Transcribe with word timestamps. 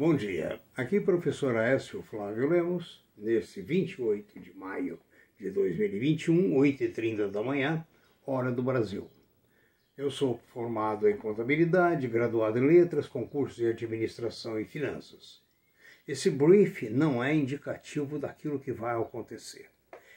Bom 0.00 0.16
dia, 0.16 0.58
aqui 0.74 0.98
professor 0.98 1.54
Aécio 1.58 2.02
Flávio 2.04 2.48
Lemos, 2.48 3.04
nesse 3.18 3.60
28 3.60 4.40
de 4.40 4.50
maio 4.54 4.98
de 5.38 5.50
2021, 5.50 6.54
8h30 6.54 7.30
da 7.30 7.42
manhã, 7.42 7.86
hora 8.26 8.50
do 8.50 8.62
Brasil. 8.62 9.10
Eu 9.98 10.10
sou 10.10 10.40
formado 10.54 11.06
em 11.06 11.18
contabilidade, 11.18 12.08
graduado 12.08 12.58
em 12.58 12.66
letras, 12.66 13.06
concurso 13.06 13.56
de 13.56 13.66
administração 13.66 14.58
e 14.58 14.64
finanças. 14.64 15.42
Esse 16.08 16.30
brief 16.30 16.88
não 16.88 17.22
é 17.22 17.34
indicativo 17.34 18.18
daquilo 18.18 18.58
que 18.58 18.72
vai 18.72 18.98
acontecer, 18.98 19.68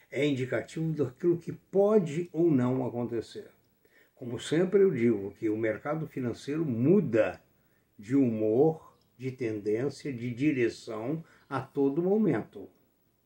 é 0.10 0.26
indicativo 0.26 0.94
daquilo 0.94 1.38
que 1.38 1.52
pode 1.52 2.30
ou 2.32 2.50
não 2.50 2.88
acontecer. 2.88 3.50
Como 4.16 4.40
sempre 4.40 4.82
eu 4.82 4.92
digo 4.92 5.32
que 5.38 5.50
o 5.50 5.58
mercado 5.58 6.08
financeiro 6.08 6.64
muda 6.64 7.42
de 8.00 8.16
humor 8.16 8.93
de 9.18 9.32
tendência, 9.32 10.12
de 10.12 10.34
direção 10.34 11.24
a 11.50 11.60
todo 11.60 12.02
momento. 12.02 12.68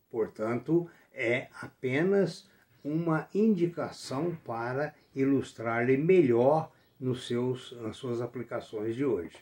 Portanto, 0.09 0.89
é 1.13 1.47
apenas 1.61 2.49
uma 2.83 3.27
indicação 3.33 4.37
para 4.45 4.93
ilustrar-lhe 5.15 5.97
melhor 5.97 6.71
nos 6.99 7.27
seus, 7.27 7.71
nas 7.81 7.97
suas 7.97 8.21
aplicações 8.21 8.95
de 8.95 9.05
hoje. 9.05 9.35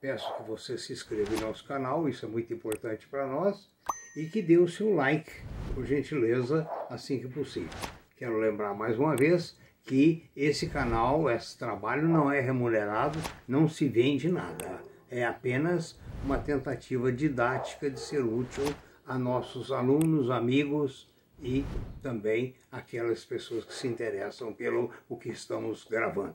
Peço 0.00 0.36
que 0.36 0.42
você 0.42 0.76
se 0.76 0.92
inscreva 0.92 1.34
em 1.34 1.40
nosso 1.40 1.64
canal, 1.66 2.08
isso 2.08 2.26
é 2.26 2.28
muito 2.28 2.52
importante 2.52 3.06
para 3.06 3.26
nós, 3.26 3.70
e 4.16 4.26
que 4.26 4.42
dê 4.42 4.58
o 4.58 4.68
seu 4.68 4.94
like, 4.94 5.30
por 5.74 5.84
gentileza, 5.86 6.68
assim 6.90 7.18
que 7.18 7.28
possível. 7.28 7.70
Quero 8.16 8.38
lembrar 8.38 8.74
mais 8.74 8.98
uma 8.98 9.16
vez 9.16 9.56
que 9.82 10.24
esse 10.36 10.68
canal, 10.68 11.30
esse 11.30 11.56
trabalho 11.56 12.08
não 12.08 12.30
é 12.30 12.40
remunerado, 12.40 13.18
não 13.46 13.68
se 13.68 13.88
vende 13.88 14.30
nada 14.30 14.93
é 15.14 15.24
apenas 15.24 15.96
uma 16.24 16.38
tentativa 16.38 17.12
didática 17.12 17.88
de 17.88 18.00
ser 18.00 18.24
útil 18.24 18.64
a 19.06 19.16
nossos 19.16 19.70
alunos, 19.70 20.28
amigos 20.28 21.08
e 21.40 21.64
também 22.02 22.56
aquelas 22.70 23.24
pessoas 23.24 23.64
que 23.64 23.72
se 23.72 23.86
interessam 23.86 24.52
pelo 24.52 24.90
o 25.08 25.16
que 25.16 25.28
estamos 25.28 25.84
gravando. 25.84 26.34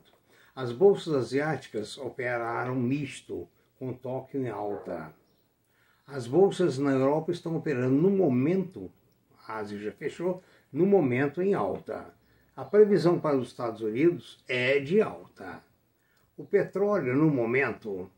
As 0.55 0.71
bolsas 0.71 1.13
asiáticas 1.13 1.97
operaram 1.97 2.73
misto, 2.73 3.49
com 3.77 3.91
Tóquio 3.91 4.41
em 4.41 4.49
alta. 4.49 5.13
As 6.07 6.25
bolsas 6.25 6.77
na 6.77 6.91
Europa 6.91 7.33
estão 7.33 7.57
operando 7.57 7.95
no 7.95 8.09
momento, 8.09 8.89
a 9.45 9.57
Ásia 9.57 9.77
já 9.77 9.91
fechou, 9.91 10.41
no 10.71 10.85
momento 10.85 11.41
em 11.41 11.53
alta. 11.53 12.13
A 12.55 12.63
previsão 12.63 13.19
para 13.19 13.35
os 13.35 13.49
Estados 13.49 13.81
Unidos 13.81 14.41
é 14.47 14.79
de 14.79 15.01
alta. 15.01 15.61
O 16.37 16.45
petróleo, 16.45 17.13
no 17.13 17.29
momento, 17.29 18.09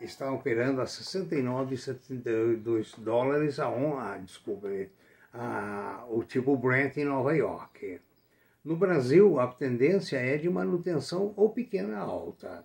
está 0.00 0.32
operando 0.32 0.80
a 0.80 0.84
69,72 0.84 2.98
dólares 2.98 3.58
a 3.58 3.68
um, 3.70 3.98
ah, 3.98 4.16
desculpa, 4.18 4.68
a, 5.32 6.06
o 6.08 6.22
tipo 6.24 6.56
Brent 6.56 6.96
em 6.96 7.04
Nova 7.04 7.34
York. 7.34 8.00
No 8.64 8.76
Brasil, 8.76 9.38
a 9.38 9.46
tendência 9.46 10.16
é 10.16 10.38
de 10.38 10.48
manutenção 10.48 11.34
ou 11.36 11.50
pequena 11.50 11.98
alta. 11.98 12.64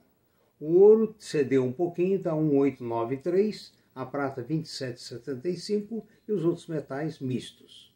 O 0.60 0.80
ouro 0.80 1.16
cedeu 1.18 1.64
um 1.64 1.72
pouquinho, 1.72 2.18
está 2.18 2.36
1,893, 2.36 3.74
a 3.96 4.06
prata 4.06 4.44
27,75 4.44 6.04
e 6.28 6.32
os 6.32 6.46
outros 6.46 6.68
metais 6.68 7.20
mistos. 7.20 7.96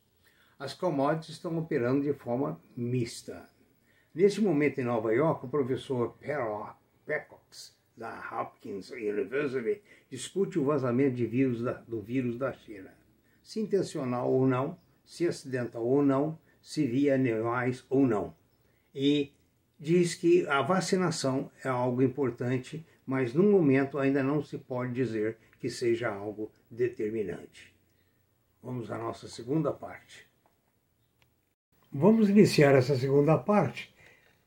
As 0.60 0.74
commodities 0.74 1.36
estão 1.36 1.58
operando 1.58 2.04
de 2.04 2.14
forma 2.14 2.60
mista. 2.76 3.48
Neste 4.14 4.42
momento 4.42 4.80
em 4.80 4.84
Nova 4.84 5.14
York, 5.14 5.46
o 5.46 5.50
professor 5.50 6.16
Pecox 7.06 7.74
da 7.96 8.22
Hopkins 8.32 8.90
University 8.92 9.82
discute 10.10 10.60
o 10.60 10.66
vazamento 10.66 11.16
de 11.16 11.26
vírus 11.26 11.62
da, 11.62 11.74
do 11.74 12.02
vírus 12.02 12.38
da 12.38 12.52
China. 12.54 12.94
Se 13.42 13.60
intencional 13.60 14.32
ou 14.32 14.48
não, 14.48 14.78
se 15.06 15.28
acidental 15.28 15.86
ou 15.86 16.02
não, 16.02 16.38
se 16.62 16.88
via 16.88 17.16
animais 17.16 17.86
ou 17.90 18.08
não. 18.08 18.34
E 18.96 19.32
diz 19.80 20.16
que 20.16 20.48
a 20.48 20.62
vacinação 20.62 21.52
é 21.64 21.70
algo 21.70 22.02
importante, 22.02 22.86
mas 23.06 23.34
no 23.34 23.44
momento 23.44 24.00
ainda 24.00 24.24
não 24.24 24.42
se 24.42 24.58
pode 24.58 24.94
dizer 24.94 25.38
que 25.60 25.70
seja 25.70 26.10
algo 26.10 26.52
determinante. 26.70 27.74
Vamos 28.62 28.90
à 28.90 28.98
nossa 28.98 29.28
segunda 29.28 29.72
parte. 29.72 30.26
Vamos 31.92 32.30
iniciar 32.30 32.74
essa 32.76 32.96
segunda 32.96 33.38
parte 33.38 33.94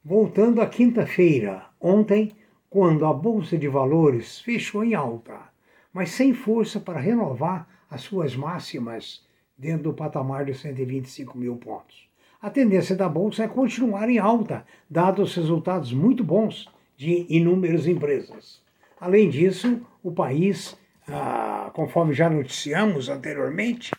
voltando 0.03 0.63
à 0.63 0.69
quinta-feira. 0.69 1.67
Ontem 1.81 2.33
quando 2.77 3.07
a 3.07 3.13
Bolsa 3.15 3.57
de 3.57 3.69
Valores 3.69 4.39
fechou 4.41 4.85
em 4.85 4.95
alta, 4.95 5.49
mas 5.95 6.11
sem 6.11 6.35
força 6.35 6.79
para 6.79 7.01
renovar 7.01 7.67
as 7.89 8.03
suas 8.03 8.37
máximas 8.37 9.25
dentro 9.57 9.85
do 9.85 9.95
patamar 9.95 10.45
de 10.45 10.53
125 10.53 11.39
mil 11.39 11.57
pontos. 11.57 12.07
A 12.39 12.51
tendência 12.51 12.95
da 12.95 13.09
Bolsa 13.09 13.45
é 13.45 13.49
continuar 13.49 14.11
em 14.11 14.19
alta, 14.19 14.67
dados 14.91 15.31
os 15.31 15.37
resultados 15.37 15.91
muito 15.91 16.23
bons 16.23 16.69
de 16.99 17.25
inúmeras 17.31 17.87
empresas. 17.87 18.63
Além 19.01 19.31
disso, 19.31 19.81
o 20.03 20.13
país, 20.13 20.77
ah, 21.09 21.71
conforme 21.73 22.13
já 22.13 22.29
noticiamos 22.29 23.09
anteriormente, 23.09 23.91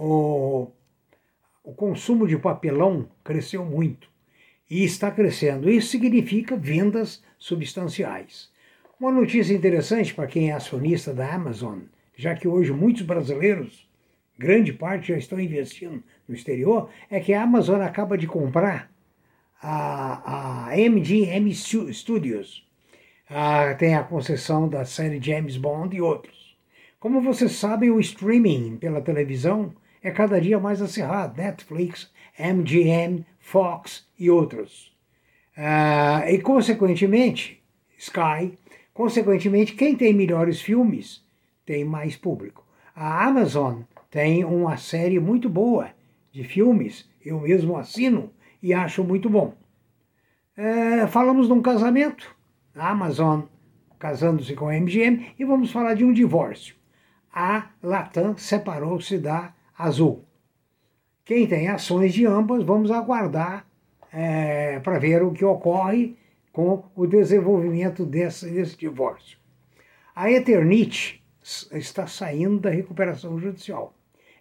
o, 0.00 0.68
o 1.62 1.74
consumo 1.74 2.26
de 2.26 2.38
papelão 2.38 3.10
cresceu 3.22 3.62
muito 3.62 4.08
e 4.70 4.84
está 4.84 5.10
crescendo. 5.10 5.68
Isso 5.68 5.88
significa 5.88 6.56
vendas 6.56 7.22
substanciais. 7.42 8.48
Uma 9.00 9.10
notícia 9.10 9.52
interessante 9.52 10.14
para 10.14 10.28
quem 10.28 10.50
é 10.50 10.52
acionista 10.52 11.12
da 11.12 11.34
Amazon, 11.34 11.80
já 12.16 12.36
que 12.36 12.46
hoje 12.46 12.72
muitos 12.72 13.02
brasileiros, 13.02 13.90
grande 14.38 14.72
parte 14.72 15.08
já 15.08 15.18
estão 15.18 15.40
investindo 15.40 16.00
no 16.28 16.36
exterior, 16.36 16.88
é 17.10 17.18
que 17.18 17.34
a 17.34 17.42
Amazon 17.42 17.80
acaba 17.80 18.16
de 18.16 18.28
comprar 18.28 18.92
a, 19.60 20.68
a 20.70 20.76
MGM 20.76 21.52
Studios. 21.52 22.64
A, 23.28 23.74
tem 23.74 23.96
a 23.96 24.04
concessão 24.04 24.68
da 24.68 24.84
série 24.84 25.20
James 25.20 25.56
Bond 25.56 25.96
e 25.96 26.00
outros. 26.00 26.56
Como 27.00 27.20
vocês 27.20 27.52
sabem, 27.52 27.90
o 27.90 27.98
streaming 27.98 28.76
pela 28.76 29.00
televisão 29.00 29.74
é 30.00 30.12
cada 30.12 30.40
dia 30.40 30.60
mais 30.60 30.80
acirrado. 30.80 31.42
Netflix, 31.42 32.08
MGM, 32.38 33.26
Fox 33.40 34.06
e 34.16 34.30
outros. 34.30 34.91
Uh, 35.56 36.28
e, 36.28 36.40
consequentemente, 36.40 37.62
Sky, 37.98 38.58
consequentemente, 38.92 39.74
quem 39.74 39.94
tem 39.94 40.12
melhores 40.12 40.60
filmes 40.60 41.24
tem 41.64 41.84
mais 41.84 42.16
público. 42.16 42.66
A 42.94 43.26
Amazon 43.26 43.82
tem 44.10 44.44
uma 44.44 44.76
série 44.76 45.18
muito 45.18 45.48
boa 45.48 45.90
de 46.30 46.44
filmes, 46.44 47.08
eu 47.24 47.40
mesmo 47.40 47.76
assino 47.76 48.30
e 48.62 48.72
acho 48.72 49.04
muito 49.04 49.28
bom. 49.28 49.54
Uh, 50.56 51.06
falamos 51.08 51.46
de 51.46 51.52
um 51.52 51.62
casamento, 51.62 52.34
a 52.74 52.90
Amazon 52.90 53.42
casando-se 54.02 54.56
com 54.56 54.68
a 54.68 54.74
MGM, 54.74 55.32
e 55.38 55.44
vamos 55.44 55.70
falar 55.70 55.94
de 55.94 56.04
um 56.04 56.12
divórcio. 56.12 56.74
A 57.32 57.70
Latam 57.80 58.36
separou-se 58.36 59.16
da 59.16 59.54
Azul. 59.78 60.24
Quem 61.24 61.46
tem 61.46 61.68
ações 61.68 62.12
de 62.12 62.26
ambas, 62.26 62.64
vamos 62.64 62.90
aguardar 62.90 63.64
é, 64.12 64.78
para 64.80 64.98
ver 64.98 65.22
o 65.22 65.32
que 65.32 65.44
ocorre 65.44 66.16
com 66.52 66.84
o 66.94 67.06
desenvolvimento 67.06 68.04
desse, 68.04 68.50
desse 68.50 68.76
divórcio. 68.76 69.38
A 70.14 70.30
Eternit 70.30 71.24
está 71.72 72.06
saindo 72.06 72.60
da 72.60 72.70
recuperação 72.70 73.38
judicial. 73.38 73.94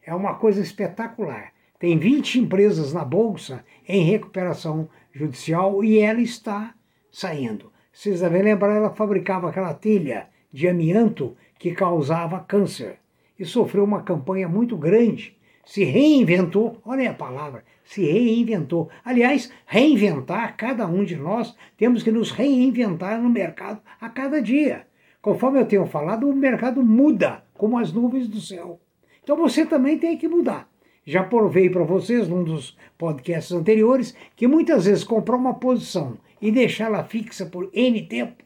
É 0.05 0.13
uma 0.13 0.35
coisa 0.35 0.61
espetacular. 0.61 1.53
Tem 1.79 1.97
20 1.97 2.41
empresas 2.41 2.93
na 2.93 3.05
Bolsa 3.05 3.63
em 3.87 4.03
recuperação 4.03 4.89
judicial 5.13 5.83
e 5.83 5.99
ela 5.99 6.21
está 6.21 6.75
saindo. 7.11 7.71
Vocês 7.91 8.19
devem 8.19 8.41
lembrar, 8.41 8.75
ela 8.75 8.93
fabricava 8.93 9.49
aquela 9.49 9.73
telha 9.73 10.27
de 10.51 10.67
amianto 10.67 11.35
que 11.57 11.71
causava 11.71 12.39
câncer 12.39 12.99
e 13.39 13.45
sofreu 13.45 13.83
uma 13.83 14.03
campanha 14.03 14.47
muito 14.47 14.77
grande 14.77 15.37
se 15.65 15.83
reinventou, 15.83 16.81
olha 16.85 17.11
a 17.11 17.13
palavra, 17.13 17.63
se 17.83 18.03
reinventou. 18.03 18.89
Aliás, 19.03 19.51
reinventar, 19.65 20.55
cada 20.57 20.87
um 20.87 21.03
de 21.03 21.15
nós 21.15 21.55
temos 21.77 22.03
que 22.03 22.11
nos 22.11 22.31
reinventar 22.31 23.21
no 23.21 23.29
mercado 23.29 23.81
a 23.99 24.09
cada 24.09 24.41
dia. 24.41 24.87
Conforme 25.21 25.59
eu 25.59 25.65
tenho 25.65 25.85
falado, 25.85 26.27
o 26.27 26.35
mercado 26.35 26.83
muda, 26.83 27.43
como 27.53 27.77
as 27.77 27.93
nuvens 27.93 28.27
do 28.27 28.41
céu. 28.41 28.79
Então 29.23 29.37
você 29.37 29.65
também 29.65 29.97
tem 29.97 30.17
que 30.17 30.27
mudar. 30.27 30.67
Já 31.05 31.23
provei 31.23 31.69
para 31.69 31.83
vocês, 31.83 32.27
num 32.27 32.43
dos 32.43 32.77
podcasts 32.97 33.51
anteriores, 33.51 34.15
que 34.35 34.47
muitas 34.47 34.85
vezes 34.85 35.03
comprar 35.03 35.35
uma 35.35 35.55
posição 35.55 36.17
e 36.41 36.51
deixá-la 36.51 37.03
fixa 37.03 37.45
por 37.45 37.69
N 37.73 38.01
tempo, 38.07 38.43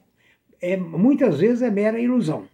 é, 0.62 0.76
muitas 0.76 1.40
vezes 1.40 1.62
é 1.62 1.70
mera 1.70 2.00
ilusão. 2.00 2.48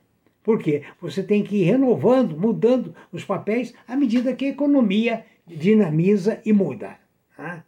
Por 0.44 0.60
quê? 0.60 0.84
Você 1.00 1.22
tem 1.22 1.44
que 1.44 1.58
ir 1.58 1.64
renovando, 1.64 2.38
mudando 2.38 2.96
os 3.12 3.24
papéis 3.24 3.74
à 3.88 3.96
medida 3.96 4.34
que 4.34 4.46
a 4.46 4.50
economia 4.50 5.26
dinamiza 5.46 6.42
e 6.46 6.52
muda. 6.52 6.98
Tá? 7.36 7.64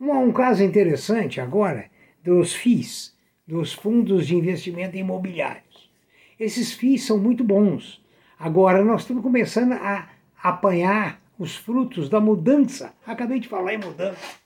Um, 0.00 0.10
um 0.10 0.32
caso 0.32 0.62
interessante 0.62 1.40
agora 1.40 1.90
dos 2.22 2.54
FIIs, 2.54 3.16
dos 3.46 3.72
fundos 3.72 4.26
de 4.26 4.36
investimento 4.36 4.96
imobiliários. 4.96 5.90
Esses 6.38 6.72
FIIs 6.72 7.04
são 7.04 7.18
muito 7.18 7.42
bons. 7.42 8.02
Agora 8.38 8.84
nós 8.84 9.02
estamos 9.02 9.22
começando 9.22 9.72
a 9.72 10.08
apanhar 10.42 11.20
os 11.38 11.56
frutos 11.56 12.08
da 12.08 12.20
mudança. 12.20 12.94
Acabei 13.06 13.40
de 13.40 13.48
falar 13.48 13.74
em 13.74 13.78
mudança. 13.78 14.36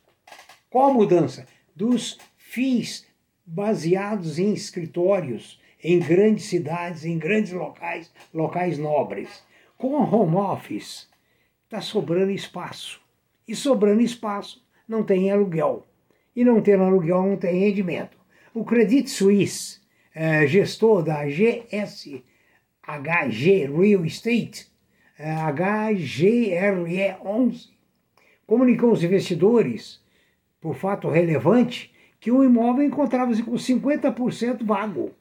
Qual 0.70 0.92
mudança? 0.92 1.46
Dos 1.74 2.18
FIIs 2.36 3.06
baseados 3.44 4.38
em 4.38 4.52
escritórios, 4.52 5.60
em 5.86 5.98
grandes 6.00 6.46
cidades, 6.46 7.04
em 7.04 7.16
grandes 7.16 7.52
locais, 7.52 8.12
locais 8.34 8.76
nobres. 8.76 9.44
Com 9.78 9.94
home 9.94 10.34
office, 10.34 11.08
está 11.64 11.80
sobrando 11.80 12.32
espaço. 12.32 13.00
E 13.46 13.54
sobrando 13.54 14.02
espaço, 14.02 14.66
não 14.88 15.04
tem 15.04 15.30
aluguel. 15.30 15.86
E 16.34 16.44
não 16.44 16.60
tendo 16.60 16.82
aluguel, 16.82 17.22
não 17.22 17.36
tem 17.36 17.60
rendimento. 17.60 18.18
O 18.52 18.64
Credit 18.64 19.08
Suisse, 19.08 19.78
é, 20.12 20.44
gestor 20.44 21.04
da 21.04 21.24
GSHG 21.24 22.24
Real 23.66 24.04
Estate, 24.04 24.66
é, 25.16 25.34
HGRE11, 25.34 27.68
comunicou 28.44 28.90
aos 28.90 29.04
investidores, 29.04 30.02
por 30.60 30.74
fato 30.74 31.08
relevante, 31.08 31.94
que 32.18 32.32
o 32.32 32.42
imóvel 32.42 32.84
encontrava-se 32.84 33.44
com 33.44 33.52
50% 33.52 34.64
vago. 34.64 35.14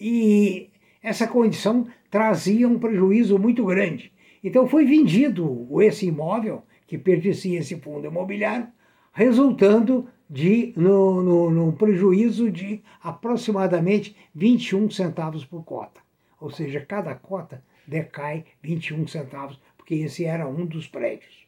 E 0.00 0.70
essa 1.02 1.26
condição 1.26 1.86
trazia 2.10 2.68
um 2.68 2.78
prejuízo 2.78 3.38
muito 3.38 3.64
grande. 3.64 4.12
Então 4.42 4.68
foi 4.68 4.84
vendido 4.84 5.66
esse 5.82 6.06
imóvel, 6.06 6.62
que 6.86 6.96
pertencia 6.96 7.58
a 7.58 7.60
esse 7.60 7.76
fundo 7.80 8.06
imobiliário, 8.06 8.68
resultando 9.12 10.08
de, 10.28 10.72
no, 10.76 11.22
no, 11.22 11.50
no 11.50 11.72
prejuízo 11.72 12.50
de 12.50 12.82
aproximadamente 13.02 14.16
21 14.34 14.90
centavos 14.90 15.44
por 15.44 15.64
cota. 15.64 16.00
Ou 16.40 16.50
seja, 16.50 16.80
cada 16.80 17.14
cota 17.14 17.62
decai 17.86 18.44
21 18.62 19.06
centavos, 19.06 19.60
porque 19.76 19.94
esse 19.94 20.24
era 20.24 20.46
um 20.46 20.66
dos 20.66 20.86
prédios. 20.86 21.46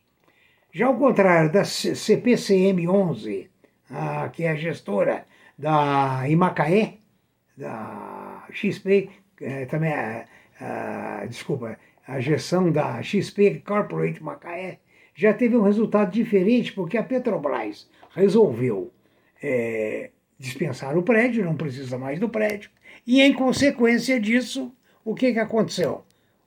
Já 0.73 0.87
ao 0.87 0.97
contrário 0.97 1.51
da 1.51 1.65
CPCM 1.65 2.89
11, 2.89 3.51
ah, 3.91 4.29
que 4.33 4.45
é 4.45 4.51
a 4.51 4.57
gestora 4.57 5.27
da 5.57 6.29
Imacaé, 6.29 6.99
da 7.57 8.18
XP, 8.53 9.11
eh, 9.41 9.67
também, 9.67 9.93
a, 9.93 10.25
a, 10.61 11.27
desculpa, 11.27 11.79
a 12.07 12.21
gestão 12.21 12.71
da 12.71 13.03
XP 13.03 13.63
Corporate 13.67 14.23
Macaé, 14.23 14.79
já 15.15 15.35
teve 15.35 15.57
um 15.57 15.63
resultado 15.63 16.13
diferente, 16.13 16.73
porque 16.73 16.97
a 16.97 17.03
Petrobras 17.03 17.89
resolveu 18.15 18.93
é, 19.43 20.11
dispensar 20.39 20.97
o 20.97 21.03
prédio, 21.03 21.45
não 21.45 21.57
precisa 21.57 21.99
mais 21.99 22.21
do 22.21 22.29
prédio, 22.29 22.71
e 23.07 23.21
em 23.21 23.33
consequência 23.33 24.21
disso, 24.21 24.73
o 25.05 25.15
que, 25.15 25.33
que 25.33 25.39
aconteceu? 25.39 26.05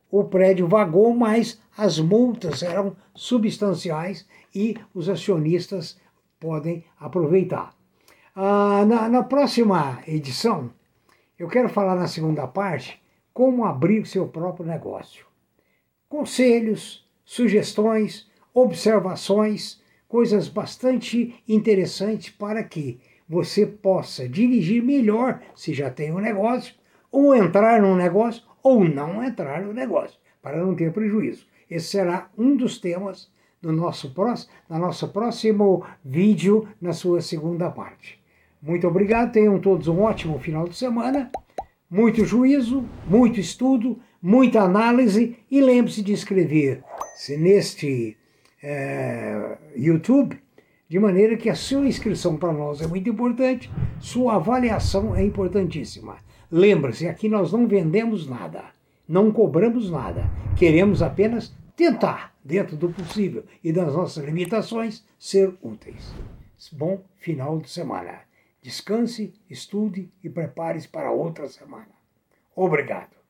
O 0.09 0.24
prédio 0.25 0.68
vagou, 0.68 1.13
mas 1.13 1.59
as 1.77 2.00
multas 2.00 2.63
eram 2.63 2.95
substanciais 3.15 4.27
e 4.54 4.75
os 4.94 5.09
acionistas 5.09 6.00
podem 6.39 6.83
aproveitar. 7.00 7.74
Ah, 8.36 8.86
na, 8.86 9.09
na 9.09 9.24
próxima 9.24 10.01
edição, 10.07 10.71
eu 11.41 11.47
quero 11.47 11.67
falar 11.67 11.95
na 11.95 12.05
segunda 12.05 12.45
parte 12.45 13.01
como 13.33 13.65
abrir 13.65 14.05
seu 14.05 14.27
próprio 14.27 14.63
negócio. 14.63 15.25
Conselhos, 16.07 17.03
sugestões, 17.25 18.29
observações, 18.53 19.81
coisas 20.07 20.47
bastante 20.47 21.33
interessantes 21.49 22.29
para 22.29 22.63
que 22.63 22.99
você 23.27 23.65
possa 23.65 24.29
dirigir 24.29 24.83
melhor 24.83 25.41
se 25.55 25.73
já 25.73 25.89
tem 25.89 26.13
um 26.13 26.19
negócio, 26.19 26.75
ou 27.11 27.33
entrar 27.33 27.81
num 27.81 27.95
negócio, 27.95 28.44
ou 28.61 28.83
não 28.83 29.23
entrar 29.23 29.63
no 29.63 29.73
negócio, 29.73 30.19
para 30.44 30.63
não 30.63 30.75
ter 30.75 30.94
prejuízo. 30.94 31.47
Esse 31.67 31.87
será 31.87 32.29
um 32.37 32.55
dos 32.55 32.77
temas 32.77 33.31
do 33.59 33.71
nosso 33.71 34.13
próximo, 34.13 34.51
nosso 34.69 35.07
próximo 35.07 35.83
vídeo, 36.05 36.67
na 36.79 36.94
sua 36.94 37.19
segunda 37.19 37.71
parte. 37.71 38.20
Muito 38.61 38.87
obrigado, 38.87 39.31
tenham 39.31 39.59
todos 39.59 39.87
um 39.87 40.01
ótimo 40.01 40.37
final 40.37 40.67
de 40.67 40.75
semana, 40.75 41.31
muito 41.89 42.23
juízo, 42.23 42.85
muito 43.07 43.39
estudo, 43.39 43.99
muita 44.21 44.61
análise 44.61 45.35
e 45.49 45.59
lembre-se 45.59 46.03
de 46.03 46.13
inscrever-se 46.13 47.37
neste 47.37 48.15
é, 48.61 49.57
YouTube, 49.75 50.39
de 50.87 50.99
maneira 50.99 51.35
que 51.37 51.49
a 51.49 51.55
sua 51.55 51.87
inscrição 51.87 52.37
para 52.37 52.53
nós 52.53 52.81
é 52.81 52.87
muito 52.87 53.09
importante, 53.09 53.71
sua 53.99 54.35
avaliação 54.35 55.15
é 55.15 55.23
importantíssima. 55.23 56.17
Lembre-se, 56.51 57.07
aqui 57.07 57.27
nós 57.27 57.51
não 57.51 57.67
vendemos 57.67 58.27
nada, 58.29 58.65
não 59.07 59.31
cobramos 59.31 59.89
nada, 59.89 60.29
queremos 60.55 61.01
apenas 61.01 61.51
tentar, 61.75 62.35
dentro 62.43 62.75
do 62.77 62.89
possível 62.89 63.43
e 63.63 63.73
das 63.73 63.95
nossas 63.95 64.23
limitações, 64.23 65.03
ser 65.17 65.51
úteis. 65.63 66.13
Bom 66.73 67.01
final 67.17 67.57
de 67.57 67.69
semana. 67.69 68.31
Descanse, 68.61 69.33
estude 69.49 70.11
e 70.23 70.29
prepare-se 70.29 70.87
para 70.87 71.11
outra 71.11 71.47
semana. 71.47 71.95
Obrigado. 72.55 73.20